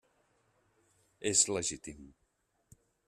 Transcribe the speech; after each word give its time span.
És 1.31 1.45
legítim. 1.57 2.11